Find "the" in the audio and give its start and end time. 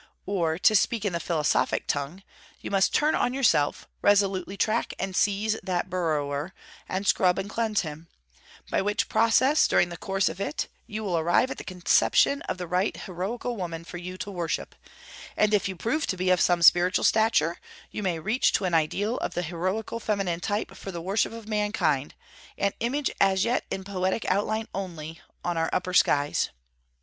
1.13-1.19, 9.89-9.97, 11.59-11.63, 12.57-12.65, 19.35-19.43, 20.91-20.99